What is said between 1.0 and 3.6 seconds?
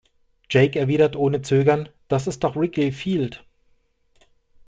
ohne Zögern „Das ist doch Wrigley Field“.